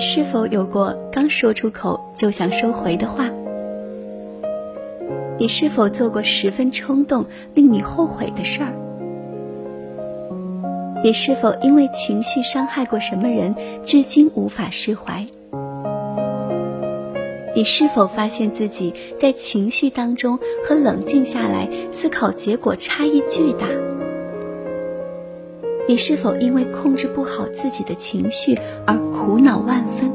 [0.00, 3.30] 是否有过刚说出口就想收回的话？
[5.38, 7.24] 你是否做过十分冲动、
[7.54, 8.72] 令你后悔的事儿？
[11.04, 15.24] 你是否因为情绪伤害过什么人，至今无法释怀？
[17.54, 23.66] 你是否发现自己在情绪当中和冷静下来思考结果差异巨大？
[25.90, 30.08] 你是否因为控制不好自己的情绪而苦恼万分？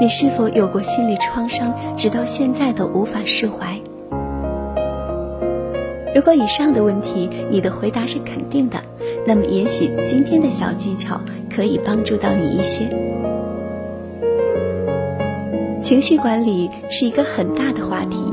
[0.00, 3.80] 你是否有过心理创伤，直到现在都无法释怀？
[6.12, 8.78] 如果以上的问题你的回答是肯定的，
[9.24, 12.88] 那么也许今天的小技巧可以帮助到你一些。
[15.80, 18.24] 情绪管理是一个很大的话题，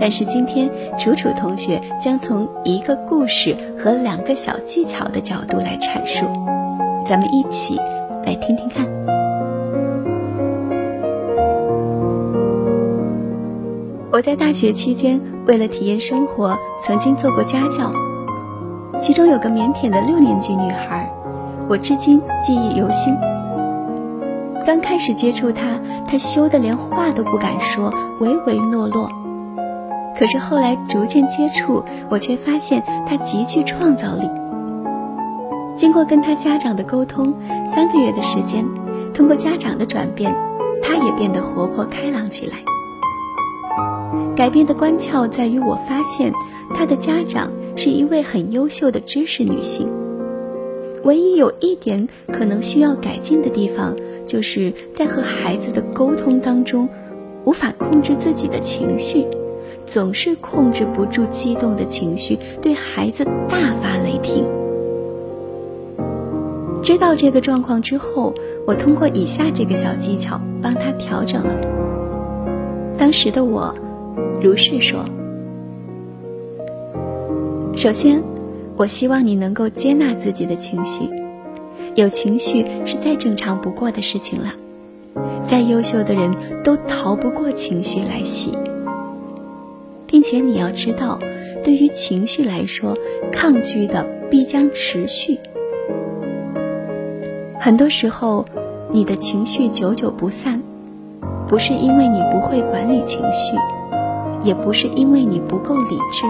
[0.00, 6.24] 但是今天楚楚同学将从一个故事和两个小技巧的角度来阐述，
[7.06, 7.76] 咱们一起
[8.24, 8.86] 来听听看。
[14.10, 17.92] 我在大学期间为了体验生活，曾经做过家教，
[19.00, 21.08] 其中有个腼腆的六年级女孩，
[21.68, 23.14] 我至今记忆犹新。
[24.66, 29.08] 刚开始接触他，他羞得连话都不敢说，唯唯诺诺。
[30.18, 34.28] 可是后来逐渐接触，我却发现他极具创造力。
[35.76, 37.32] 经过跟他家长的沟通，
[37.72, 38.66] 三个月的时间，
[39.14, 40.34] 通过家长的转变，
[40.82, 42.58] 他也变得活泼开朗起来。
[44.34, 46.32] 改变的关窍在于，我发现
[46.74, 49.88] 他的家长是一位很优秀的知识女性。
[51.04, 53.94] 唯一有一点可能需要改进的地方。
[54.26, 56.86] 就是在和孩子的沟通当中，
[57.44, 59.26] 无法控制自己的情绪，
[59.88, 64.44] 总是控制不住激动的情绪，对孩子大发雷霆。
[66.82, 68.34] 知道这个状况之后，
[68.66, 71.54] 我通过以下这个小技巧帮他调整了。
[72.98, 73.74] 当时的我
[74.42, 75.04] 如是说：
[77.74, 78.22] 首先，
[78.76, 81.08] 我希望你能够接纳自己的情绪。
[81.94, 84.52] 有情绪是再正常不过的事情了，
[85.46, 86.30] 再优秀的人
[86.62, 88.52] 都逃不过情绪来袭，
[90.08, 91.20] 并且你要知道，
[91.62, 92.96] 对于情绪来说，
[93.30, 95.38] 抗拒的必将持续。
[97.60, 98.46] 很多时候，
[98.90, 100.62] 你的情绪久久不散，
[101.46, 103.54] 不是因为你不会管理情绪，
[104.42, 106.24] 也不是因为你不够理智，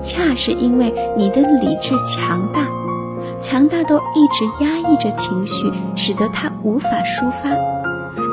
[0.00, 2.66] 恰是因为你的理智强大。
[3.40, 7.50] 强大到一直压抑着情绪，使得它无法抒发，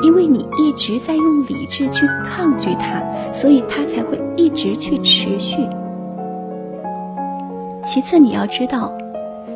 [0.02, 5.58] 因为你一直在用理智去抗拒它，所以它才会一直去持续。
[7.84, 8.92] 其次，你要知道，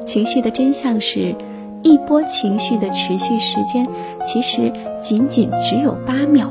[0.04, 1.34] 情绪的真相是，
[1.82, 3.87] 一波情绪的持续时间
[4.25, 6.50] 其实仅仅只有八秒。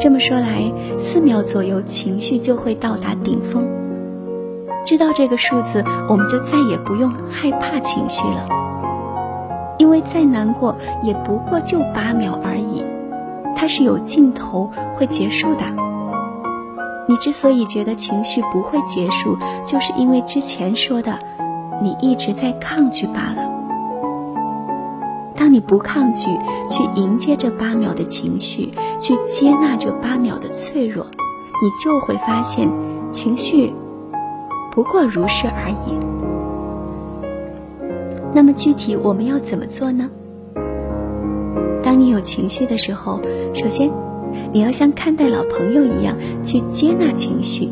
[0.00, 3.64] 这么说来，四秒左右情绪就会到达顶峰。
[4.84, 8.46] 知道这个数字，我们就再也不用害怕情绪了，
[9.78, 12.84] 因为再难过也不过就八秒而已，
[13.56, 15.64] 它是有尽头会结束的。
[17.06, 19.36] 你之所以觉得情绪不会结束，
[19.66, 21.18] 就是因为之前说的，
[21.82, 23.52] 你一直在抗拒罢了。
[25.36, 26.30] 当你不抗拒，
[26.70, 32.70] 去迎接这八秒的情绪，去接纳这八秒的脆弱，你就会发现
[33.10, 33.74] 情绪。
[34.72, 36.23] 不过如是而已。
[38.34, 40.10] 那么具体我们要怎么做呢？
[41.82, 43.20] 当你有情绪的时候，
[43.52, 43.88] 首先
[44.52, 47.70] 你要像看待老朋友一样去接纳情绪，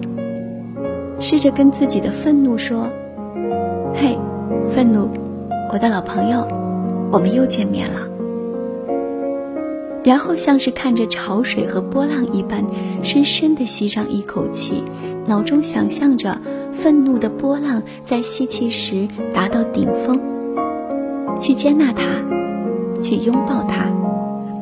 [1.19, 2.89] 试着跟自己的愤怒说
[3.93, 4.17] ：“嘿，
[4.73, 5.09] 愤怒，
[5.73, 6.47] 我的老朋友，
[7.11, 8.01] 我们又见面了。”
[10.05, 12.65] 然后像是看着潮水和波浪一般，
[13.03, 14.85] 深深的吸上一口气，
[15.27, 16.39] 脑中想象着。
[16.73, 20.19] 愤怒的波浪在吸气时达到顶峰，
[21.43, 22.05] 去接纳它，
[23.03, 23.91] 去拥抱它，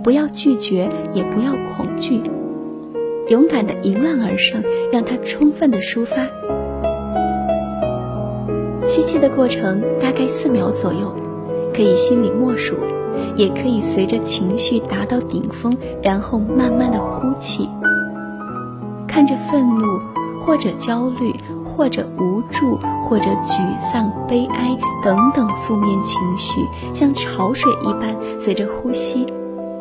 [0.02, 2.22] 不要拒绝，也不要恐惧，
[3.28, 6.26] 勇敢的迎浪而上，让它充分的抒发。
[8.86, 11.14] 吸气的过程大概四秒左右，
[11.74, 12.74] 可以心里默数，
[13.36, 17.68] 也可以随着情绪达到顶峰，然后慢慢的呼气，
[19.06, 19.84] 看着愤怒
[20.40, 21.30] 或者焦虑。
[21.70, 23.58] 或者无助，或者沮
[23.92, 26.60] 丧、悲哀等等负面情绪，
[26.92, 29.26] 像潮水一般随着呼吸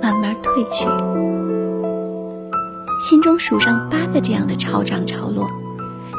[0.02, 0.86] 慢慢退去。
[3.10, 5.50] 心中数上八个这样的潮涨潮落，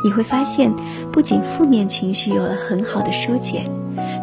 [0.04, 0.72] 你会发现，
[1.12, 3.70] 不仅负面情绪有了很好的疏解，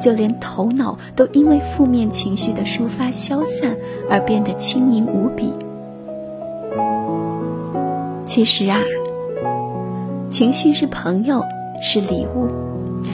[0.01, 3.75] 就连头脑都因为负面情绪的抒发消散
[4.09, 5.53] 而变得轻盈无比。
[8.25, 8.79] 其实啊，
[10.37, 11.43] 情绪是朋友，
[11.81, 12.47] 是礼物，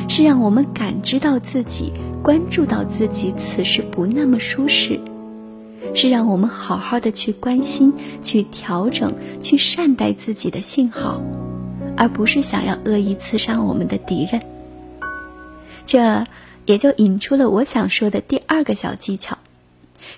[0.09, 4.99] 是让我们感知到自己、关注到自己此时不那么舒适，
[5.95, 11.21] 是让我们好好的去关心、去调整、去善待自己的信号，
[11.95, 14.41] 而不是想要恶意刺伤我们的敌人。
[15.85, 16.25] 这
[16.65, 19.37] 也就引出了我想说的第二个小技巧，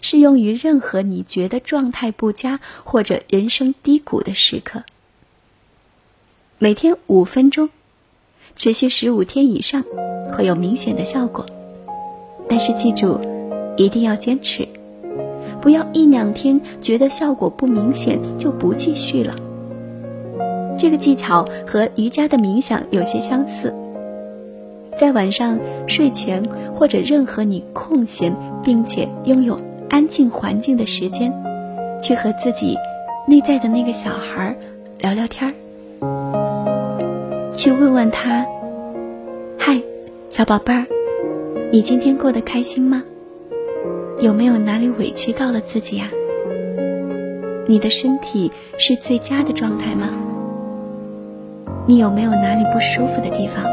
[0.01, 4.81] 适用于任何你觉得状态不佳或者人生低谷的时刻。
[6.57, 7.69] 每天五分钟，
[8.55, 9.83] 持续十五天以上，
[10.31, 11.45] 会有明显的效果。
[12.47, 13.19] 但是记住，
[13.75, 14.65] 一定要坚持，
[15.61, 19.35] 不要一两天觉得效果不明显就不继续了。
[20.79, 23.75] 这个技巧和瑜伽的冥想有些相似。
[24.97, 26.41] 在晚上睡前
[26.73, 29.59] 或者任何你空闲并且拥有
[29.89, 31.33] 安静环境的时间，
[32.01, 32.77] 去和自己
[33.27, 34.55] 内在的那个小孩
[34.99, 35.53] 聊聊天儿，
[37.65, 38.45] 去问问他
[39.57, 39.81] ：“嗨，
[40.29, 40.85] 小宝贝儿，
[41.71, 43.01] 你今天过得开心吗？
[44.19, 46.05] 有没有哪里委屈到了自己呀？
[47.65, 50.09] 你的身体是最佳的状态吗？
[51.87, 53.65] 你有没有哪里不舒服的地方？”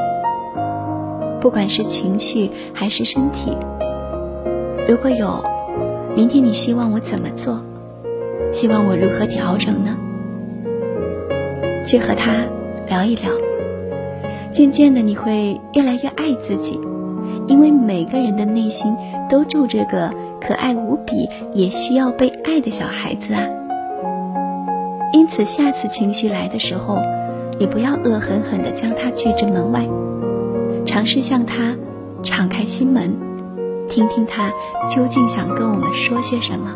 [1.39, 3.55] 不管是情绪还是身体，
[4.89, 5.45] 如果有，
[6.17, 7.61] 明天你希望我怎么做？
[8.55, 9.95] 希望我如何调整呢？
[11.85, 12.33] 去和他
[12.89, 13.31] 聊一聊，
[14.53, 16.79] 渐渐的你会越来越爱自己，
[17.49, 18.95] 因为每个人的内心
[19.29, 20.11] 都住着个
[20.41, 23.43] 可爱无比也需要被爱的小孩子啊。
[25.15, 26.99] 因此，下次情绪来的时候，
[27.59, 29.87] 你不要恶狠狠地将他拒之门外。
[30.85, 31.75] 尝试向他
[32.23, 33.15] 敞开心门，
[33.89, 34.51] 听听他
[34.89, 36.75] 究竟想跟我们说些什么。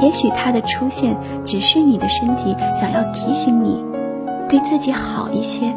[0.00, 3.82] 也许他的出现只是你的身体想要提醒你，
[4.48, 5.72] 对自己好一些，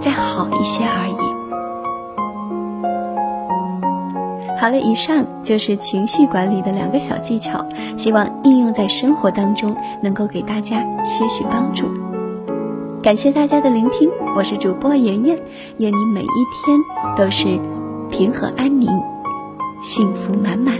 [0.00, 1.30] 再好一些而已。
[4.58, 7.64] 好了，以上就是情绪管理的两个小技巧，
[7.96, 11.86] 希望应用在生活当中，能够给大家些许帮助。
[13.02, 15.38] 感谢大家的聆听，我是主播妍妍，
[15.78, 16.78] 愿你每一天
[17.16, 17.58] 都是
[18.10, 18.90] 平和安宁，
[19.82, 20.74] 幸福满满。